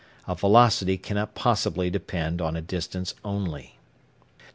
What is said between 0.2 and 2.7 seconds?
A velocity cannot possibly depend on a